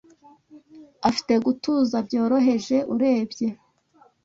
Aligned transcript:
afite 1.09 1.33
gutuza 1.45 1.97
byoroheje 2.07 2.77
Urebye 2.93 3.47